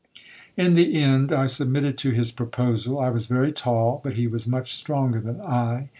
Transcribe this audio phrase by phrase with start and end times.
[0.57, 2.97] 'In the end I submitted to his proposal.
[2.99, 5.89] I was very tall, but he was much stronger than I.